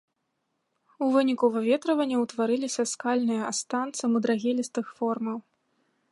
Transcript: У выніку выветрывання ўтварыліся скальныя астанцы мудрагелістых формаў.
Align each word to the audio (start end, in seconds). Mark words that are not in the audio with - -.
У 1.07 1.09
выніку 1.15 1.45
выветрывання 1.57 2.17
ўтварыліся 2.23 2.83
скальныя 2.93 3.41
астанцы 3.51 4.03
мудрагелістых 4.15 4.85
формаў. 5.01 5.37